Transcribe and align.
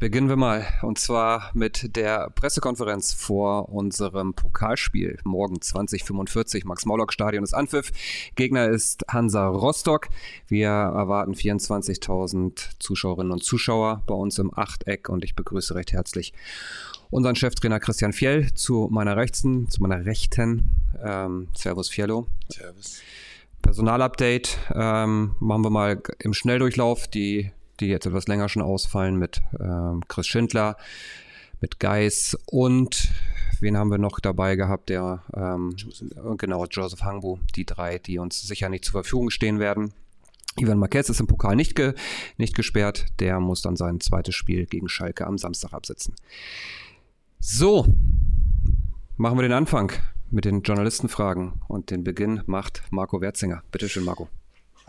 Beginnen 0.00 0.30
wir 0.30 0.36
mal. 0.36 0.66
Und 0.80 0.98
zwar 0.98 1.50
mit 1.52 1.94
der 1.94 2.30
Pressekonferenz 2.30 3.12
vor 3.12 3.68
unserem 3.68 4.32
Pokalspiel. 4.32 5.18
Morgen 5.24 5.60
2045, 5.60 6.64
Max-Morlock-Stadion 6.64 7.44
ist 7.44 7.52
Anpfiff. 7.52 7.92
Gegner 8.34 8.70
ist 8.70 9.04
Hansa 9.08 9.46
Rostock. 9.46 10.08
Wir 10.48 10.68
erwarten 10.68 11.34
24.000 11.34 12.78
Zuschauerinnen 12.78 13.30
und 13.30 13.44
Zuschauer 13.44 14.02
bei 14.06 14.14
uns 14.14 14.38
im 14.38 14.56
Achteck. 14.56 15.10
Und 15.10 15.22
ich 15.22 15.36
begrüße 15.36 15.74
recht 15.74 15.92
herzlich 15.92 16.32
unseren 17.10 17.36
Cheftrainer 17.36 17.78
Christian 17.78 18.14
Fjell 18.14 18.54
zu 18.54 18.88
meiner 18.90 19.18
Rechten, 19.18 19.68
zu 19.68 19.82
meiner 19.82 20.06
Rechten. 20.06 20.70
Ähm, 21.04 21.48
Servus 21.54 21.90
Fiello. 21.90 22.26
Servus. 22.48 23.02
Personalupdate 23.60 24.56
ähm, 24.74 25.36
machen 25.40 25.62
wir 25.62 25.70
mal 25.70 26.02
im 26.20 26.32
Schnelldurchlauf. 26.32 27.06
Die 27.06 27.52
die 27.80 27.86
jetzt 27.86 28.06
etwas 28.06 28.28
länger 28.28 28.48
schon 28.48 28.62
ausfallen 28.62 29.16
mit 29.16 29.42
ähm, 29.58 30.02
Chris 30.08 30.26
Schindler, 30.26 30.76
mit 31.60 31.80
Geis 31.80 32.36
und 32.46 33.10
wen 33.60 33.76
haben 33.76 33.90
wir 33.90 33.98
noch 33.98 34.20
dabei 34.20 34.56
gehabt? 34.56 34.88
Der 34.88 35.22
ähm, 35.34 35.74
Joseph. 35.76 36.10
genau 36.38 36.66
Joseph 36.66 37.02
Hangbu, 37.02 37.38
die 37.56 37.64
drei, 37.64 37.98
die 37.98 38.18
uns 38.18 38.40
sicher 38.40 38.68
nicht 38.68 38.84
zur 38.84 38.92
Verfügung 38.92 39.30
stehen 39.30 39.58
werden. 39.58 39.92
Ivan 40.56 40.78
Marquez 40.78 41.08
ist 41.08 41.20
im 41.20 41.26
Pokal 41.26 41.56
nicht, 41.56 41.74
ge, 41.74 41.94
nicht 42.36 42.54
gesperrt. 42.54 43.06
Der 43.20 43.38
muss 43.40 43.62
dann 43.62 43.76
sein 43.76 44.00
zweites 44.00 44.34
Spiel 44.34 44.66
gegen 44.66 44.88
Schalke 44.88 45.26
am 45.26 45.38
Samstag 45.38 45.72
absetzen. 45.72 46.14
So, 47.38 47.86
machen 49.16 49.38
wir 49.38 49.42
den 49.42 49.52
Anfang 49.52 49.92
mit 50.30 50.44
den 50.44 50.62
Journalistenfragen 50.62 51.62
und 51.68 51.90
den 51.90 52.04
Beginn 52.04 52.42
macht 52.46 52.82
Marco 52.90 53.20
Werzinger. 53.20 53.62
Bitte 53.70 53.88
schön, 53.88 54.04
Marco. 54.04 54.28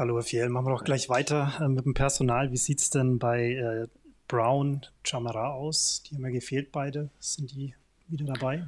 Hallo, 0.02 0.20
Fiel. 0.24 0.50
Machen 0.50 0.66
wir 0.66 0.72
doch 0.72 0.84
gleich 0.84 1.10
weiter 1.10 1.54
äh, 1.62 1.68
mit 1.68 1.86
dem 1.86 1.94
Personal. 1.94 2.52
Wie 2.52 2.58
sieht 2.58 2.80
es 2.80 2.90
denn 2.90 3.20
bei 3.20 3.52
äh, 3.52 3.88
Brown, 4.28 4.82
Chamara 5.04 5.52
aus? 5.52 6.02
Die 6.02 6.16
haben 6.16 6.24
ja 6.24 6.32
gefehlt 6.32 6.72
beide. 6.72 7.12
Sind 7.20 7.52
die 7.52 7.76
wieder 8.08 8.26
dabei? 8.26 8.68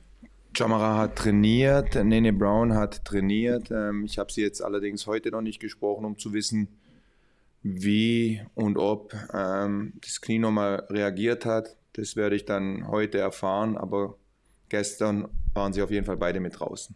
Chamara 0.55 0.99
hat 0.99 1.15
trainiert, 1.15 1.95
Nene 1.95 2.33
Brown 2.33 2.75
hat 2.75 3.03
trainiert. 3.03 3.71
Ähm, 3.71 4.05
ich 4.05 4.19
habe 4.19 4.31
sie 4.31 4.43
jetzt 4.43 4.63
allerdings 4.63 5.07
heute 5.07 5.31
noch 5.31 5.41
nicht 5.41 5.59
gesprochen, 5.59 6.05
um 6.05 6.19
zu 6.19 6.33
wissen, 6.33 6.67
wie 7.63 8.43
und 8.53 8.77
ob 8.77 9.15
ähm, 9.33 9.93
das 10.01 10.21
Knie 10.21 10.37
nochmal 10.37 10.85
reagiert 10.91 11.47
hat. 11.47 11.77
Das 11.93 12.15
werde 12.15 12.35
ich 12.35 12.45
dann 12.45 12.87
heute 12.89 13.17
erfahren, 13.17 13.75
aber 13.75 14.17
gestern 14.69 15.29
waren 15.55 15.73
sie 15.73 15.81
auf 15.81 15.89
jeden 15.89 16.05
Fall 16.05 16.17
beide 16.17 16.39
mit 16.39 16.59
draußen. 16.59 16.95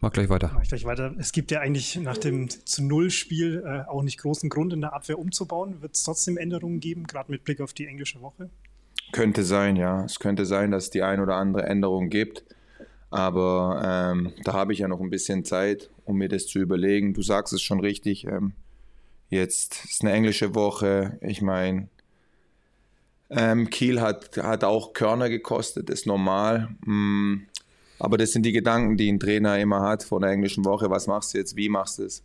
Mach 0.00 0.12
gleich 0.12 0.28
weiter. 0.28 0.52
Mach 0.54 0.62
gleich 0.62 0.84
weiter. 0.84 1.14
Es 1.18 1.32
gibt 1.32 1.50
ja 1.50 1.60
eigentlich 1.60 1.96
nach 1.96 2.18
dem 2.18 2.48
zu 2.48 2.84
Null-Spiel 2.84 3.64
äh, 3.66 3.88
auch 3.88 4.02
nicht 4.02 4.18
großen 4.18 4.48
Grund, 4.48 4.72
in 4.72 4.80
der 4.80 4.92
Abwehr 4.92 5.18
umzubauen. 5.18 5.82
Wird 5.82 5.96
es 5.96 6.04
trotzdem 6.04 6.36
Änderungen 6.36 6.80
geben, 6.80 7.04
gerade 7.04 7.32
mit 7.32 7.44
Blick 7.44 7.60
auf 7.60 7.72
die 7.72 7.86
englische 7.86 8.20
Woche? 8.20 8.48
Könnte 9.10 9.42
sein, 9.42 9.74
ja. 9.74 10.04
Es 10.04 10.20
könnte 10.20 10.46
sein, 10.46 10.70
dass 10.70 10.84
es 10.84 10.90
die 10.90 11.02
ein 11.02 11.20
oder 11.20 11.34
andere 11.34 11.64
Änderung 11.64 12.10
gibt. 12.10 12.44
Aber 13.10 13.82
ähm, 13.84 14.34
da 14.44 14.52
habe 14.52 14.72
ich 14.72 14.80
ja 14.80 14.88
noch 14.88 15.00
ein 15.00 15.10
bisschen 15.10 15.44
Zeit, 15.44 15.90
um 16.04 16.18
mir 16.18 16.28
das 16.28 16.46
zu 16.46 16.58
überlegen. 16.58 17.14
Du 17.14 17.22
sagst 17.22 17.52
es 17.52 17.62
schon 17.62 17.80
richtig. 17.80 18.24
Ähm, 18.24 18.52
jetzt 19.30 19.84
ist 19.84 20.02
eine 20.02 20.12
englische 20.12 20.54
Woche. 20.54 21.18
Ich 21.22 21.40
meine, 21.40 21.88
ähm, 23.30 23.70
Kiel 23.70 24.00
hat, 24.00 24.36
hat 24.36 24.62
auch 24.62 24.92
Körner 24.92 25.28
gekostet, 25.28 25.90
ist 25.90 26.06
normal. 26.06 26.68
Mm, 26.84 27.46
aber 27.98 28.18
das 28.18 28.32
sind 28.32 28.44
die 28.44 28.52
Gedanken, 28.52 28.96
die 28.96 29.10
ein 29.10 29.20
Trainer 29.20 29.58
immer 29.58 29.82
hat 29.82 30.02
vor 30.02 30.20
der 30.20 30.30
englischen 30.30 30.64
Woche. 30.64 30.90
Was 30.90 31.06
machst 31.06 31.34
du 31.34 31.38
jetzt? 31.38 31.56
Wie 31.56 31.68
machst 31.68 31.98
du 31.98 32.04
es? 32.04 32.22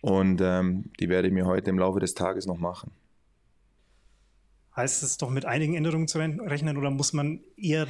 Und 0.00 0.40
ähm, 0.40 0.90
die 1.00 1.08
werde 1.08 1.28
ich 1.28 1.34
mir 1.34 1.46
heute 1.46 1.70
im 1.70 1.78
Laufe 1.78 2.00
des 2.00 2.14
Tages 2.14 2.46
noch 2.46 2.58
machen. 2.58 2.90
Heißt 4.76 5.02
es 5.02 5.16
doch 5.16 5.30
mit 5.30 5.44
einigen 5.44 5.74
Änderungen 5.74 6.06
zu 6.06 6.18
rechnen 6.18 6.76
oder 6.76 6.90
muss 6.90 7.12
man 7.12 7.40
eher 7.56 7.86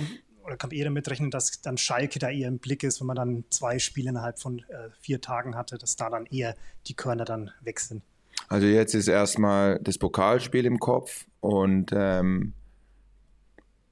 oder 0.49 0.57
kann 0.57 0.71
man 0.71 0.79
eher 0.79 0.87
damit 0.87 1.09
rechnen, 1.11 1.31
dass 1.31 1.61
dann 1.61 1.77
Schalke 1.77 2.19
da 2.19 2.31
eher 2.31 2.49
im 2.49 2.59
Blick 2.59 2.83
ist, 2.83 3.01
wenn 3.01 3.07
man 3.07 3.17
dann 3.17 3.45
zwei 3.51 3.79
Spiele 3.79 4.09
innerhalb 4.09 4.39
von 4.39 4.61
äh, 4.61 4.89
vier 5.01 5.21
Tagen 5.21 5.55
hatte, 5.55 5.77
dass 5.77 5.97
da 5.97 6.09
dann 6.09 6.25
eher 6.25 6.57
die 6.87 6.95
Körner 6.95 7.27
dann 7.27 7.51
weg 7.61 7.81
sind? 7.81 8.03
Also 8.49 8.67
jetzt 8.67 8.95
ist 8.95 9.09
erstmal 9.09 9.79
das 9.81 9.99
Pokalspiel 9.99 10.65
im 10.65 10.79
Kopf 10.79 11.27
und 11.41 11.91
ähm, 11.95 12.55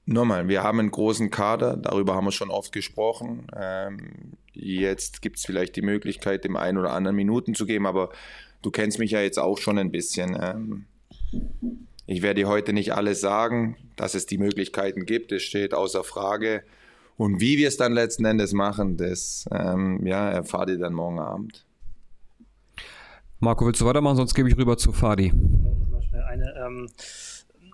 Nochmal, 0.09 0.47
wir 0.47 0.62
haben 0.62 0.78
einen 0.78 0.93
großen 0.93 1.31
Kader, 1.31 1.77
darüber 1.77 2.15
haben 2.15 2.27
wir 2.27 2.33
schon 2.33 2.50
oft 2.50 2.71
gesprochen. 2.71 3.49
Ähm, 3.56 4.34
jetzt 4.53 5.21
gibt 5.21 5.39
es 5.39 5.44
vielleicht 5.44 5.75
die 5.75 5.83
Möglichkeit, 5.83 6.44
dem 6.44 6.56
einen 6.56 6.78
oder 6.78 6.93
anderen 6.93 7.17
Minuten 7.17 7.56
zu 7.56 7.67
geben, 7.67 7.87
aber 7.87 8.11
du 8.62 8.71
kennst 8.71 9.00
mich 9.00 9.11
ja 9.11 9.21
jetzt 9.21 9.39
auch 9.39 9.59
schon 9.59 9.78
ein 9.78 9.91
bisschen. 9.91 10.39
Ähm, 10.41 10.87
ich 12.06 12.22
werde 12.22 12.43
dir 12.43 12.49
heute 12.49 12.72
nicht 12.72 12.94
alles 12.94 13.21
sagen, 13.21 13.77
dass 13.97 14.15
es 14.15 14.27
die 14.27 14.39
Möglichkeiten 14.39 15.06
gibt, 15.06 15.33
das 15.33 15.43
steht 15.43 15.75
außer 15.75 16.05
Frage. 16.05 16.62
Und 17.17 17.41
wie 17.41 17.59
wir 17.59 17.67
es 17.67 17.77
dann 17.77 17.93
letzten 17.93 18.27
Endes 18.27 18.53
machen, 18.53 18.97
das 18.97 19.47
ähm, 19.50 20.06
ja, 20.06 20.31
erfahrt 20.31 20.69
ihr 20.69 20.78
dann 20.78 20.93
morgen 20.93 21.19
Abend. 21.19 21.67
Marco, 23.41 23.67
willst 23.67 23.81
du 23.81 23.87
weitermachen? 23.87 24.17
Sonst 24.17 24.34
gebe 24.34 24.49
ich 24.49 24.56
rüber 24.56 24.77
zu 24.77 24.93
Fadi. 24.93 25.33
Eine, 26.28 26.55
ähm, 26.65 26.88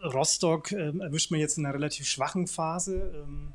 Rostock 0.02 0.72
äh, 0.72 0.92
erwischt 0.98 1.30
man 1.30 1.40
jetzt 1.40 1.58
in 1.58 1.66
einer 1.66 1.74
relativ 1.74 2.06
schwachen 2.06 2.46
Phase. 2.46 3.12
Ähm, 3.14 3.52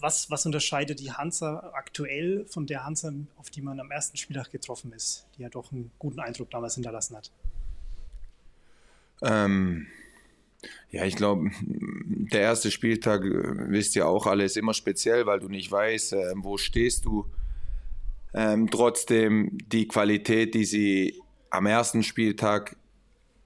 was, 0.00 0.30
was 0.30 0.46
unterscheidet 0.46 1.00
die 1.00 1.12
Hansa 1.12 1.72
aktuell 1.74 2.44
von 2.46 2.66
der 2.66 2.84
Hansa, 2.84 3.12
auf 3.36 3.50
die 3.50 3.62
man 3.62 3.80
am 3.80 3.90
ersten 3.90 4.16
Spieltag 4.16 4.50
getroffen 4.50 4.92
ist, 4.92 5.26
die 5.36 5.42
ja 5.42 5.48
doch 5.48 5.72
einen 5.72 5.90
guten 5.98 6.20
Eindruck 6.20 6.50
damals 6.50 6.74
hinterlassen 6.74 7.16
hat? 7.16 7.30
Ähm, 9.22 9.86
ja, 10.90 11.04
ich 11.04 11.16
glaube, 11.16 11.50
der 11.62 12.40
erste 12.40 12.70
Spieltag, 12.70 13.24
äh, 13.24 13.70
wisst 13.70 13.96
ihr 13.96 14.06
auch 14.06 14.26
alle, 14.26 14.44
ist 14.44 14.56
immer 14.56 14.74
speziell, 14.74 15.26
weil 15.26 15.40
du 15.40 15.48
nicht 15.48 15.70
weißt, 15.70 16.12
äh, 16.12 16.32
wo 16.36 16.56
stehst 16.56 17.04
du. 17.04 17.26
Ähm, 18.34 18.70
trotzdem 18.70 19.56
die 19.72 19.88
Qualität, 19.88 20.54
die 20.54 20.64
sie 20.64 21.20
am 21.50 21.66
ersten 21.66 22.02
Spieltag 22.02 22.76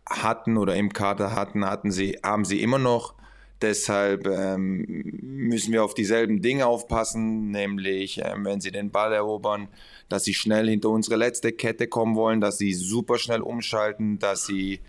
hatten 0.09 0.57
oder 0.57 0.77
im 0.77 0.93
Kader 0.93 1.35
hatten, 1.35 1.65
hatten 1.65 1.91
sie, 1.91 2.19
haben 2.23 2.45
sie 2.45 2.61
immer 2.61 2.79
noch. 2.79 3.15
Deshalb 3.63 4.27
ähm, 4.27 4.85
müssen 5.23 5.73
wir 5.73 5.85
auf 5.85 5.95
dieselben 5.95 6.43
Dinge 6.43 6.67
aufpassen, 6.67 7.53
nämlich 7.53 8.21
ähm, 8.25 8.45
wenn 8.45 8.61
sie 8.61 8.73
den 8.73 8.91
Ball 8.91 9.13
erobern, 9.13 9.69
dass 10.09 10.25
sie 10.25 10.35
schnell 10.35 10.69
hinter 10.69 10.89
unsere 10.91 11.17
letzte 11.17 11.53
Kette 11.53 11.87
kommen 11.87 12.17
wollen, 12.17 12.41
dass 12.41 12.59
sie 12.59 12.73
super 12.73 13.19
schnell 13.19 13.41
umschalten, 13.41 14.19
dass 14.19 14.47
sie 14.47 14.81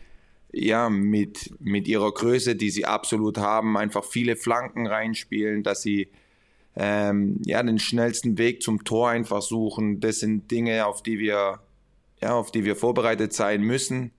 ja 0.51 0.89
mit, 0.89 1.53
mit 1.59 1.87
ihrer 1.87 2.11
Größe, 2.11 2.55
die 2.55 2.71
sie 2.71 2.85
absolut 2.85 3.37
haben, 3.37 3.77
einfach 3.77 4.03
viele 4.03 4.35
Flanken 4.35 4.87
reinspielen, 4.87 5.61
dass 5.61 5.83
sie 5.83 6.09
ähm, 6.75 7.41
ja 7.45 7.61
den 7.61 7.77
schnellsten 7.77 8.39
Weg 8.39 8.63
zum 8.63 8.83
Tor 8.83 9.09
einfach 9.09 9.43
suchen. 9.43 9.99
Das 9.99 10.19
sind 10.19 10.49
Dinge, 10.49 10.87
auf 10.87 11.03
die 11.03 11.19
wir 11.19 11.59
ja 12.21 12.33
auf 12.33 12.51
die 12.51 12.65
wir 12.65 12.75
vorbereitet 12.75 13.33
sein 13.33 13.61
müssen. 13.61 14.11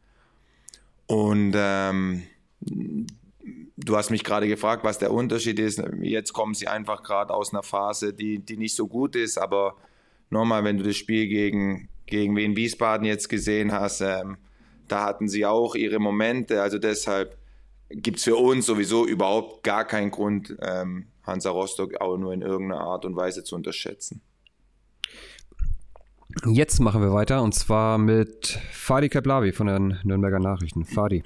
Und 1.07 1.53
ähm, 1.55 2.23
du 2.61 3.97
hast 3.97 4.11
mich 4.11 4.25
gerade 4.25 4.49
gefragt, 4.49 4.85
was 4.85 4.99
der 4.99 5.13
Unterschied 5.13 5.59
ist. 5.59 5.83
Jetzt 6.01 6.33
kommen 6.33 6.55
sie 6.55 6.69
einfach 6.69 7.03
gerade 7.03 7.35
aus 7.35 7.53
einer 7.53 7.63
Phase, 7.63 8.15
die, 8.15 8.39
die 8.39 8.57
nicht 8.57 8.75
so 8.75 8.87
gut 8.87 9.17
ist. 9.17 9.39
Aber 9.39 9.77
nochmal, 10.31 10.65
wenn 10.65 10.79
du 10.79 10.85
das 10.85 10.97
Spiel 10.97 11.29
gegen, 11.29 11.89
gegen 12.07 12.37
Wien 12.37 12.57
Wiesbaden 12.57 13.07
jetzt 13.07 13.29
gesehen 13.29 13.73
hast, 13.73 14.01
ähm, 14.01 14.39
da 14.89 15.05
hatten 15.05 15.29
sie 15.29 15.47
auch 15.47 15.75
ihre 15.75 15.99
Momente. 15.99 16.63
Also 16.63 16.79
deshalb 16.79 17.39
gibt 17.91 18.19
es 18.19 18.25
für 18.25 18.37
uns 18.37 18.67
sowieso 18.67 19.07
überhaupt 19.07 19.63
gar 19.63 19.85
keinen 19.85 20.11
Grund, 20.11 20.57
ähm, 20.61 21.07
Hansa 21.23 21.51
Rostock 21.51 22.01
auch 22.01 22.17
nur 22.17 22.33
in 22.33 22.43
irgendeiner 22.43 22.83
Art 22.83 23.05
und 23.05 23.17
Weise 23.17 23.45
zu 23.45 23.55
unterschätzen. 23.57 24.21
Jetzt 26.47 26.81
machen 26.81 27.01
wir 27.01 27.13
weiter 27.13 27.43
und 27.43 27.55
zwar 27.55 27.99
mit 27.99 28.59
Fadi 28.73 29.09
Keblavi 29.09 29.53
von 29.53 29.67
den 29.67 29.99
Nürnberger 30.03 30.41
Nachrichten. 30.41 30.85
Fadi. 30.85 31.23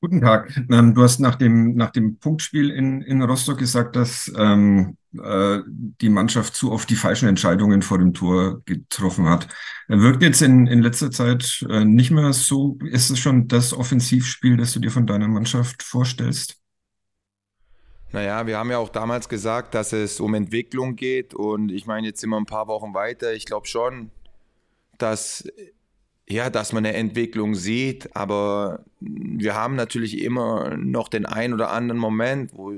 Guten 0.00 0.20
Tag. 0.20 0.54
Ähm, 0.70 0.94
du 0.94 1.02
hast 1.02 1.18
nach 1.18 1.36
dem, 1.36 1.76
nach 1.76 1.90
dem 1.90 2.18
Punktspiel 2.18 2.68
in, 2.70 3.00
in 3.00 3.22
Rostock 3.22 3.58
gesagt, 3.58 3.96
dass 3.96 4.30
ähm, 4.36 4.98
äh, 5.14 5.60
die 5.66 6.10
Mannschaft 6.10 6.54
zu 6.54 6.72
oft 6.72 6.90
die 6.90 6.96
falschen 6.96 7.26
Entscheidungen 7.26 7.80
vor 7.80 7.98
dem 7.98 8.12
Tor 8.12 8.60
getroffen 8.66 9.30
hat. 9.30 9.48
Wirkt 9.88 10.22
jetzt 10.22 10.42
in, 10.42 10.66
in 10.66 10.82
letzter 10.82 11.10
Zeit 11.10 11.64
äh, 11.70 11.86
nicht 11.86 12.10
mehr 12.10 12.34
so. 12.34 12.76
Ist 12.84 13.08
es 13.08 13.18
schon 13.18 13.48
das 13.48 13.72
Offensivspiel, 13.72 14.58
das 14.58 14.72
du 14.74 14.80
dir 14.80 14.90
von 14.90 15.06
deiner 15.06 15.28
Mannschaft 15.28 15.82
vorstellst? 15.82 16.60
Naja, 18.14 18.46
wir 18.46 18.58
haben 18.58 18.70
ja 18.70 18.78
auch 18.78 18.90
damals 18.90 19.28
gesagt, 19.28 19.74
dass 19.74 19.92
es 19.92 20.20
um 20.20 20.34
Entwicklung 20.34 20.94
geht 20.94 21.34
und 21.34 21.72
ich 21.72 21.84
meine, 21.86 22.06
jetzt 22.06 22.20
sind 22.20 22.30
wir 22.30 22.36
ein 22.36 22.46
paar 22.46 22.68
Wochen 22.68 22.94
weiter. 22.94 23.34
Ich 23.34 23.44
glaube 23.44 23.66
schon, 23.66 24.12
dass, 24.98 25.48
ja, 26.28 26.48
dass 26.48 26.72
man 26.72 26.86
eine 26.86 26.96
Entwicklung 26.96 27.56
sieht, 27.56 28.14
aber 28.14 28.84
wir 29.00 29.56
haben 29.56 29.74
natürlich 29.74 30.22
immer 30.22 30.76
noch 30.76 31.08
den 31.08 31.26
einen 31.26 31.54
oder 31.54 31.72
anderen 31.72 32.00
Moment, 32.00 32.52
wo, 32.54 32.72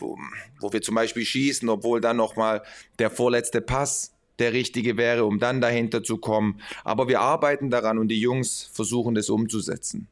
wo, 0.00 0.18
wo 0.58 0.72
wir 0.72 0.82
zum 0.82 0.96
Beispiel 0.96 1.24
schießen, 1.24 1.68
obwohl 1.68 2.00
dann 2.00 2.16
nochmal 2.16 2.64
der 2.98 3.10
vorletzte 3.10 3.60
Pass 3.60 4.16
der 4.40 4.52
richtige 4.52 4.96
wäre, 4.96 5.26
um 5.26 5.38
dann 5.38 5.60
dahinter 5.60 6.02
zu 6.02 6.18
kommen. 6.18 6.60
Aber 6.82 7.06
wir 7.06 7.20
arbeiten 7.20 7.70
daran 7.70 7.98
und 7.98 8.08
die 8.08 8.18
Jungs 8.18 8.68
versuchen 8.72 9.14
das 9.14 9.30
umzusetzen. 9.30 10.08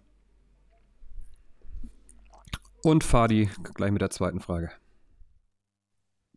Und 2.82 3.05
Fadi 3.05 3.50
gleich 3.75 3.93
mit 3.93 4.03
der 4.03 4.11
zweiten 4.11 4.41
Frage. 4.41 4.71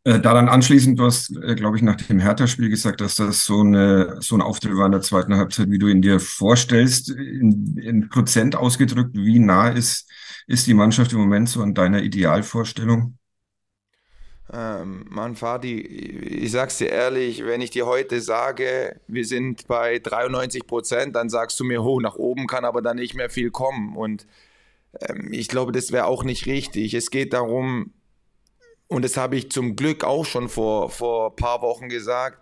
Äh, 0.06 0.20
daran 0.20 0.50
anschließend, 0.50 1.00
du 1.00 1.06
hast, 1.06 1.34
äh, 1.38 1.56
glaube 1.56 1.78
ich, 1.78 1.84
nach 1.84 1.96
dem 1.96 2.20
Hertha-Spiel 2.20 2.70
gesagt, 2.70 3.00
dass 3.00 3.16
das 3.16 3.46
so, 3.46 3.62
eine, 3.62 4.18
so 4.20 4.36
ein 4.36 4.42
Auftritt 4.42 4.76
war 4.76 4.86
in 4.86 4.92
der 4.92 5.02
zweiten 5.02 5.36
Halbzeit, 5.38 5.70
wie 5.70 5.80
du 5.80 5.88
ihn 5.88 6.02
dir 6.02 6.20
vorstellst. 6.20 7.10
In, 7.10 7.78
in 7.78 8.10
Prozent 8.10 8.58
ausgedrückt, 8.58 9.16
wie 9.16 9.40
nah 9.40 9.70
ist, 9.70 10.12
ist 10.46 10.68
die 10.68 10.74
Mannschaft 10.74 11.14
im 11.14 11.20
Moment 11.20 11.48
so 11.48 11.62
an 11.62 11.74
deiner 11.74 12.02
Idealvorstellung? 12.02 13.18
Ähm, 14.52 15.06
Mann, 15.10 15.38
Fadi, 15.38 15.80
ich 15.80 16.52
sag's 16.52 16.80
dir 16.80 16.90
ehrlich, 16.90 17.46
wenn 17.46 17.62
ich 17.62 17.72
dir 17.72 17.86
heute 17.86 18.20
sage, 18.20 19.00
wir 19.08 19.26
sind 19.26 19.68
bei 19.68 20.00
93 20.00 20.68
Prozent, 20.68 21.16
dann 21.16 21.30
sagst 21.30 21.58
du 21.62 21.64
mir, 21.64 21.82
oh, 21.82 22.02
nach 22.02 22.16
oben 22.16 22.46
kann 22.46 22.66
aber 22.66 22.82
dann 22.82 22.98
nicht 22.98 23.16
mehr 23.16 23.30
viel 23.30 23.52
kommen. 23.52 23.96
Und 23.96 24.28
ich 25.32 25.48
glaube, 25.48 25.72
das 25.72 25.92
wäre 25.92 26.06
auch 26.06 26.24
nicht 26.24 26.46
richtig. 26.46 26.94
Es 26.94 27.10
geht 27.10 27.34
darum, 27.34 27.94
und 28.88 29.04
das 29.04 29.18
habe 29.18 29.36
ich 29.36 29.52
zum 29.52 29.76
Glück 29.76 30.04
auch 30.04 30.26
schon 30.26 30.50
vor, 30.50 30.90
vor 30.90 31.32
ein 31.32 31.36
paar 31.36 31.62
Wochen 31.62 31.90
gesagt, 31.90 32.40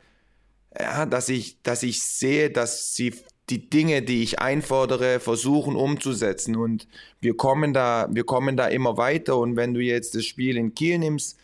ja, 0.78 1.06
dass, 1.06 1.30
ich, 1.30 1.62
dass 1.64 1.84
ich 1.84 2.02
sehe, 2.04 2.50
dass 2.50 2.94
sie 2.96 3.14
die 3.50 3.70
Dinge, 3.70 4.02
die 4.02 4.24
ich 4.24 4.40
einfordere, 4.40 5.20
versuchen 5.20 5.76
umzusetzen. 5.76 6.56
Und 6.56 6.88
wir 7.20 7.36
kommen 7.36 7.74
da, 7.74 8.08
wir 8.12 8.24
kommen 8.24 8.56
da 8.56 8.68
immer 8.68 8.98
weiter. 8.98 9.38
Und 9.38 9.56
wenn 9.56 9.74
du 9.74 9.82
jetzt 9.82 10.16
das 10.16 10.26
Spiel 10.26 10.58
in 10.58 10.74
Kiel 10.74 11.00
nimmst, 11.00 11.38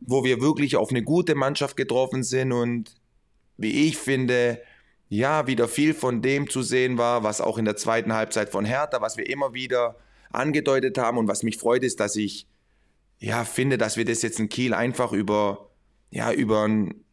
wo 0.00 0.24
wir 0.24 0.40
wirklich 0.40 0.76
auf 0.76 0.90
eine 0.90 1.02
gute 1.02 1.34
Mannschaft 1.34 1.76
getroffen 1.76 2.22
sind 2.22 2.52
und 2.52 2.96
wie 3.58 3.88
ich 3.88 3.98
finde, 3.98 4.62
ja, 5.10 5.46
wieder 5.46 5.68
viel 5.68 5.92
von 5.92 6.22
dem 6.22 6.48
zu 6.48 6.62
sehen 6.62 6.96
war, 6.96 7.22
was 7.22 7.42
auch 7.42 7.58
in 7.58 7.66
der 7.66 7.76
zweiten 7.76 8.14
Halbzeit 8.14 8.48
von 8.48 8.64
Hertha, 8.64 9.02
was 9.02 9.18
wir 9.18 9.28
immer 9.28 9.52
wieder 9.52 9.96
angedeutet 10.30 10.98
haben 10.98 11.18
und 11.18 11.28
was 11.28 11.42
mich 11.42 11.58
freut, 11.58 11.82
ist, 11.82 12.00
dass 12.00 12.16
ich 12.16 12.46
ja, 13.20 13.44
finde, 13.44 13.78
dass 13.78 13.96
wir 13.96 14.04
das 14.04 14.22
jetzt 14.22 14.40
in 14.40 14.48
Kiel 14.48 14.74
einfach 14.74 15.12
über, 15.12 15.68
ja, 16.10 16.32
über, 16.32 16.66
ein, 16.66 17.04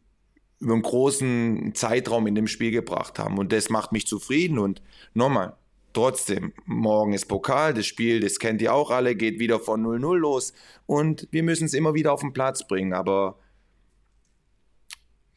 über 0.58 0.72
einen 0.72 0.82
großen 0.82 1.74
Zeitraum 1.74 2.26
in 2.26 2.34
dem 2.34 2.48
Spiel 2.48 2.70
gebracht 2.70 3.18
haben. 3.18 3.38
Und 3.38 3.52
das 3.52 3.68
macht 3.68 3.92
mich 3.92 4.06
zufrieden. 4.06 4.58
Und 4.58 4.82
nochmal, 5.12 5.56
trotzdem, 5.92 6.54
morgen 6.64 7.12
ist 7.12 7.26
Pokal, 7.26 7.74
das 7.74 7.86
Spiel, 7.86 8.20
das 8.20 8.38
kennt 8.38 8.62
ihr 8.62 8.72
auch 8.72 8.90
alle, 8.90 9.16
geht 9.16 9.38
wieder 9.38 9.60
von 9.60 9.84
0-0 9.84 10.16
los. 10.16 10.54
Und 10.86 11.28
wir 11.30 11.42
müssen 11.42 11.66
es 11.66 11.74
immer 11.74 11.92
wieder 11.92 12.12
auf 12.12 12.20
den 12.20 12.32
Platz 12.32 12.66
bringen. 12.66 12.94
Aber 12.94 13.38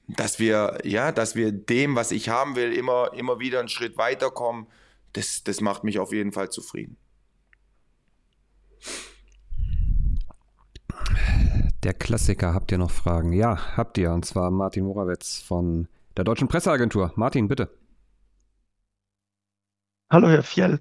dass 0.08 0.40
wir, 0.40 0.80
ja, 0.86 1.12
dass 1.12 1.36
wir 1.36 1.52
dem, 1.52 1.96
was 1.96 2.12
ich 2.12 2.30
haben 2.30 2.56
will, 2.56 2.72
immer, 2.72 3.12
immer 3.14 3.40
wieder 3.40 3.60
einen 3.60 3.70
Schritt 3.70 3.98
weiterkommen, 3.98 4.68
das, 5.12 5.44
das 5.44 5.60
macht 5.60 5.84
mich 5.84 6.00
auf 6.00 6.14
jeden 6.14 6.32
Fall 6.32 6.50
zufrieden. 6.50 6.96
Der 11.84 11.94
Klassiker, 11.94 12.54
habt 12.54 12.72
ihr 12.72 12.78
noch 12.78 12.92
Fragen? 12.92 13.34
Ja, 13.34 13.76
habt 13.76 13.98
ihr. 13.98 14.12
Und 14.12 14.26
zwar 14.26 14.52
Martin 14.52 14.86
Morawetz 14.86 15.40
von 15.40 15.88
der 16.16 16.24
Deutschen 16.24 16.48
Presseagentur. 16.48 17.12
Martin, 17.16 17.48
bitte. 17.48 17.70
Hallo, 20.12 20.30
Herr 20.30 20.44
Fjell. 20.44 20.80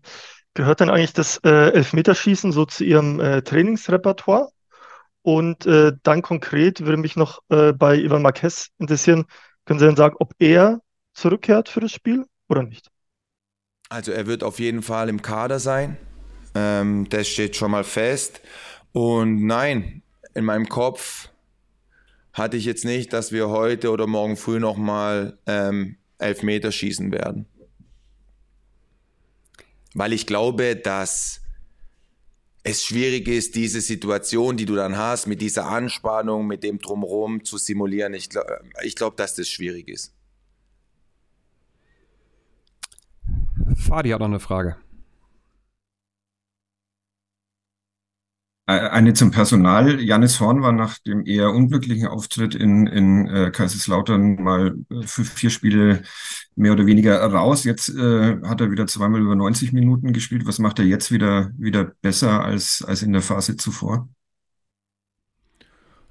Gehört 0.54 0.80
denn 0.80 0.90
eigentlich 0.90 1.12
das 1.12 1.38
äh, 1.44 1.70
Elfmeterschießen 1.70 2.52
so 2.52 2.66
zu 2.66 2.84
Ihrem 2.84 3.20
äh, 3.20 3.42
Trainingsrepertoire? 3.42 4.50
Und 5.22 5.66
äh, 5.66 5.92
dann 6.02 6.22
konkret 6.22 6.80
würde 6.80 6.96
mich 6.96 7.16
noch 7.16 7.40
äh, 7.48 7.72
bei 7.72 7.96
Ivan 7.96 8.22
Marquez 8.22 8.68
interessieren, 8.78 9.26
können 9.64 9.78
Sie 9.78 9.86
denn 9.86 9.96
sagen, 9.96 10.16
ob 10.18 10.34
er 10.38 10.80
zurückkehrt 11.14 11.68
für 11.68 11.80
das 11.80 11.92
Spiel 11.92 12.24
oder 12.48 12.62
nicht? 12.62 12.90
Also 13.88 14.12
er 14.12 14.26
wird 14.26 14.42
auf 14.42 14.58
jeden 14.58 14.82
Fall 14.82 15.08
im 15.08 15.22
Kader 15.22 15.58
sein. 15.58 15.96
Ähm, 16.54 17.08
das 17.08 17.28
steht 17.28 17.56
schon 17.56 17.70
mal 17.70 17.84
fest. 17.84 18.40
Und 18.92 19.46
nein, 19.46 20.02
in 20.34 20.44
meinem 20.44 20.68
Kopf 20.68 21.30
hatte 22.32 22.56
ich 22.56 22.64
jetzt 22.64 22.84
nicht, 22.84 23.12
dass 23.12 23.32
wir 23.32 23.48
heute 23.48 23.90
oder 23.90 24.06
morgen 24.06 24.36
früh 24.36 24.60
nochmal 24.60 25.38
ähm, 25.46 25.96
Elfmeter 26.18 26.72
schießen 26.72 27.12
werden. 27.12 27.46
Weil 29.94 30.12
ich 30.12 30.26
glaube, 30.26 30.76
dass 30.76 31.40
es 32.62 32.84
schwierig 32.84 33.26
ist, 33.26 33.54
diese 33.54 33.80
Situation, 33.80 34.56
die 34.56 34.66
du 34.66 34.74
dann 34.74 34.96
hast, 34.96 35.26
mit 35.26 35.40
dieser 35.40 35.66
Anspannung, 35.66 36.46
mit 36.46 36.62
dem 36.62 36.78
Drumherum 36.78 37.44
zu 37.44 37.58
simulieren. 37.58 38.14
Ich, 38.14 38.28
glaub, 38.28 38.46
ich 38.82 38.94
glaube, 38.94 39.16
dass 39.16 39.34
das 39.34 39.48
schwierig 39.48 39.88
ist. 39.88 40.14
Fadi 43.76 44.10
hat 44.10 44.20
noch 44.20 44.26
eine 44.26 44.40
Frage. 44.40 44.76
Eine 48.70 49.14
zum 49.14 49.30
Personal. 49.30 50.00
Janis 50.00 50.40
Horn 50.40 50.62
war 50.62 50.72
nach 50.72 50.98
dem 50.98 51.26
eher 51.26 51.50
unglücklichen 51.52 52.06
Auftritt 52.06 52.54
in, 52.54 52.86
in 52.86 53.26
äh, 53.28 53.50
Kaiserslautern 53.50 54.36
mal 54.42 54.76
äh, 54.90 55.02
für 55.06 55.24
vier 55.24 55.50
Spiele 55.50 56.02
mehr 56.56 56.72
oder 56.72 56.86
weniger 56.86 57.20
raus. 57.24 57.64
Jetzt 57.64 57.88
äh, 57.88 58.38
hat 58.42 58.60
er 58.60 58.70
wieder 58.70 58.86
zweimal 58.86 59.20
über 59.20 59.34
90 59.34 59.72
Minuten 59.72 60.12
gespielt. 60.12 60.46
Was 60.46 60.58
macht 60.58 60.78
er 60.78 60.84
jetzt 60.84 61.10
wieder, 61.10 61.50
wieder 61.58 61.92
besser 62.02 62.44
als, 62.44 62.84
als 62.86 63.02
in 63.02 63.12
der 63.12 63.22
Phase 63.22 63.56
zuvor? 63.56 64.08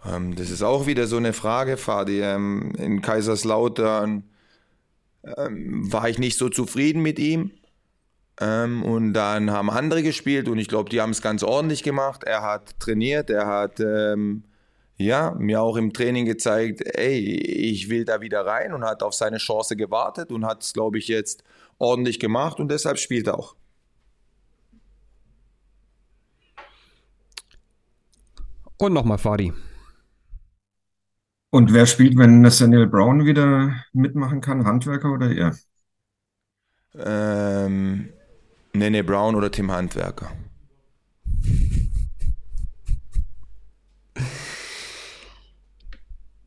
Ähm, 0.05 0.35
das 0.35 0.49
ist 0.49 0.63
auch 0.63 0.87
wieder 0.87 1.07
so 1.07 1.17
eine 1.17 1.33
Frage, 1.33 1.77
Fadi. 1.77 2.21
Ähm, 2.21 2.73
in 2.77 3.01
Kaiserslautern 3.01 4.23
ähm, 5.37 5.91
war 5.91 6.09
ich 6.09 6.19
nicht 6.19 6.37
so 6.37 6.49
zufrieden 6.49 7.01
mit 7.01 7.19
ihm. 7.19 7.51
Ähm, 8.39 8.83
und 8.83 9.13
dann 9.13 9.51
haben 9.51 9.69
andere 9.69 10.01
gespielt 10.01 10.47
und 10.47 10.57
ich 10.59 10.67
glaube, 10.69 10.89
die 10.89 11.01
haben 11.01 11.09
es 11.09 11.21
ganz 11.21 11.43
ordentlich 11.43 11.83
gemacht. 11.83 12.23
Er 12.23 12.41
hat 12.41 12.79
trainiert, 12.79 13.29
er 13.29 13.47
hat 13.47 13.79
ähm, 13.79 14.43
ja, 14.97 15.33
mir 15.37 15.61
auch 15.61 15.77
im 15.77 15.93
Training 15.93 16.25
gezeigt, 16.25 16.81
ey, 16.85 17.17
ich 17.17 17.89
will 17.89 18.05
da 18.05 18.21
wieder 18.21 18.45
rein 18.45 18.73
und 18.73 18.83
hat 18.83 19.01
auf 19.03 19.13
seine 19.13 19.37
Chance 19.37 19.75
gewartet 19.75 20.31
und 20.31 20.45
hat 20.45 20.63
es, 20.63 20.73
glaube 20.73 20.97
ich, 20.97 21.07
jetzt 21.07 21.43
ordentlich 21.77 22.19
gemacht 22.19 22.59
und 22.59 22.69
deshalb 22.69 22.97
spielt 22.97 23.27
er 23.27 23.39
auch. 23.39 23.55
Und 28.77 28.93
nochmal 28.93 29.17
Fadi. 29.17 29.53
Und 31.49 31.73
wer 31.73 31.85
spielt, 31.85 32.17
wenn 32.17 32.41
Nathaniel 32.41 32.87
Brown 32.87 33.25
wieder 33.25 33.73
mitmachen 33.91 34.39
kann? 34.39 34.65
Handwerker 34.65 35.11
oder 35.11 35.31
er? 35.31 35.57
Ähm, 36.93 38.09
Nene 38.79 39.03
Brown 39.03 39.35
oder 39.35 39.51
Tim 39.51 39.71
Handwerker. 39.71 40.31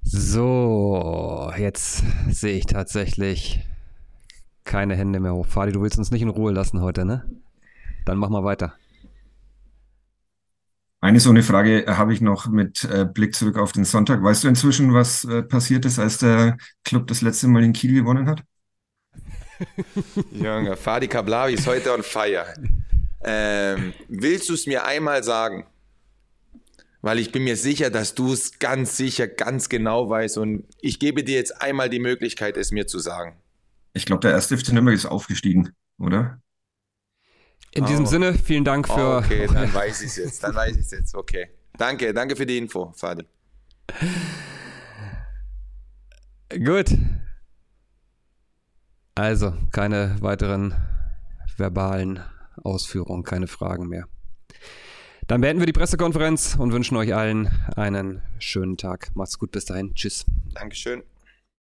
So, 0.02 1.52
jetzt 1.56 2.02
sehe 2.28 2.56
ich 2.58 2.66
tatsächlich 2.66 3.60
keine 4.64 4.96
Hände 4.96 5.20
mehr 5.20 5.34
hoch. 5.34 5.46
Fadi, 5.46 5.72
du 5.72 5.82
willst 5.82 5.98
uns 5.98 6.10
nicht 6.10 6.22
in 6.22 6.28
Ruhe 6.28 6.52
lassen 6.52 6.80
heute, 6.80 7.04
ne? 7.04 7.28
Dann 8.04 8.18
mach 8.18 8.30
mal 8.30 8.44
weiter. 8.44 8.74
Eine 11.00 11.20
so 11.20 11.30
eine 11.30 11.42
Frage 11.42 11.84
habe 11.86 12.14
ich 12.14 12.20
noch 12.20 12.46
mit 12.46 12.84
äh, 12.84 13.04
Blick 13.04 13.34
zurück 13.34 13.58
auf 13.58 13.72
den 13.72 13.84
Sonntag. 13.84 14.22
Weißt 14.22 14.44
du 14.44 14.48
inzwischen, 14.48 14.94
was 14.94 15.24
äh, 15.24 15.42
passiert 15.42 15.84
ist, 15.84 15.98
als 15.98 16.18
der 16.18 16.56
Club 16.84 17.08
das 17.08 17.22
letzte 17.22 17.48
Mal 17.48 17.64
in 17.64 17.72
Kiel 17.72 17.92
gewonnen 17.92 18.28
hat? 18.28 18.44
Junge, 20.30 20.76
Fadi 20.76 21.08
Kablavi 21.08 21.54
ist 21.54 21.66
heute 21.66 21.92
on 21.92 22.02
fire. 22.02 22.54
Ähm, 23.24 23.92
willst 24.08 24.48
du 24.48 24.54
es 24.54 24.66
mir 24.66 24.84
einmal 24.84 25.22
sagen? 25.22 25.66
Weil 27.00 27.18
ich 27.18 27.32
bin 27.32 27.44
mir 27.44 27.56
sicher, 27.56 27.90
dass 27.90 28.14
du 28.14 28.32
es 28.32 28.58
ganz 28.58 28.96
sicher, 28.96 29.26
ganz 29.26 29.68
genau 29.68 30.08
weißt 30.08 30.38
und 30.38 30.64
ich 30.80 31.00
gebe 31.00 31.24
dir 31.24 31.34
jetzt 31.34 31.60
einmal 31.60 31.90
die 31.90 31.98
Möglichkeit, 31.98 32.56
es 32.56 32.70
mir 32.70 32.86
zu 32.86 33.00
sagen. 33.00 33.36
Ich 33.92 34.06
glaube, 34.06 34.20
der 34.20 34.30
erste 34.30 34.56
FC 34.56 34.72
Nürnberg 34.72 34.94
ist 34.94 35.06
aufgestiegen, 35.06 35.70
oder? 35.98 36.40
In 37.72 37.84
oh. 37.84 37.86
diesem 37.86 38.06
Sinne, 38.06 38.34
vielen 38.34 38.64
Dank 38.64 38.86
für. 38.86 39.16
Oh, 39.16 39.18
okay, 39.18 39.48
dann 39.52 39.72
weiß 39.74 40.02
ich 40.02 40.08
es 40.08 40.16
jetzt. 40.16 40.44
Dann 40.44 40.54
weiß 40.54 40.76
ich 40.76 40.82
es 40.82 40.90
jetzt. 40.90 41.14
Okay. 41.14 41.48
Danke, 41.76 42.12
danke 42.14 42.36
für 42.36 42.46
die 42.46 42.58
Info, 42.58 42.92
Fadi. 42.92 43.24
Gut. 46.64 46.90
Also, 49.14 49.52
keine 49.72 50.16
weiteren 50.20 50.74
verbalen 51.56 52.20
Ausführungen, 52.62 53.24
keine 53.24 53.46
Fragen 53.46 53.88
mehr. 53.88 54.06
Dann 55.26 55.40
beenden 55.40 55.60
wir 55.60 55.66
die 55.66 55.72
Pressekonferenz 55.72 56.56
und 56.58 56.72
wünschen 56.72 56.96
euch 56.96 57.14
allen 57.14 57.48
einen 57.76 58.22
schönen 58.38 58.76
Tag. 58.76 59.10
Macht's 59.14 59.38
gut, 59.38 59.52
bis 59.52 59.66
dahin. 59.66 59.94
Tschüss. 59.94 60.24
Dankeschön. 60.54 61.02